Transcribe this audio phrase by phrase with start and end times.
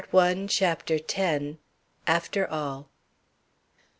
[0.49, 1.57] _"CHAPTER X.
[2.07, 2.89] AFTER ALL.